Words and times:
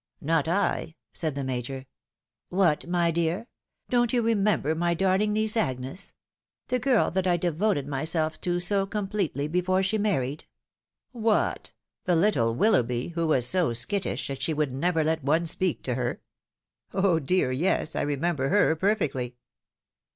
"Not 0.33 0.47
I," 0.47 0.95
said 1.13 1.35
the 1.35 1.43
Major." 1.43 1.85
What, 2.49 2.87
my 2.87 3.11
dear!— 3.11 3.45
don't 3.91 4.11
you 4.11 4.23
remember 4.23 4.73
my 4.73 4.95
darling 4.95 5.31
niece, 5.31 5.55
Agnes? 5.55 6.13
The 6.69 6.79
girl 6.79 7.11
that 7.11 7.27
I 7.27 7.37
devoted 7.37 7.87
myself 7.87 8.41
to 8.41 8.59
so 8.59 8.87
completely, 8.87 9.47
before 9.47 9.83
she 9.83 9.99
married?"" 9.99 10.45
What, 11.27 11.73
the 12.05 12.15
little 12.15 12.55
WUloughby, 12.55 13.11
who 13.13 13.27
was 13.27 13.45
so 13.45 13.73
skittish 13.73 14.27
that 14.29 14.41
she 14.41 14.55
would 14.55 14.73
never 14.73 15.03
let 15.03 15.23
one 15.23 15.45
speak 15.45 15.83
to 15.83 15.93
her. 15.93 16.23
Oh! 16.95 17.19
dear 17.19 17.51
yes, 17.51 17.95
I 17.95 18.01
remember 18.01 18.49
her 18.49 18.75
perfectly." 18.75 19.35